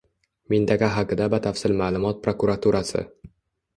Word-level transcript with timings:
Mintaqa 0.53 0.87
haqida 0.95 1.27
batafsil 1.35 1.75
ma'lumot 1.83 2.25
Prokuraturasi: 2.25 3.05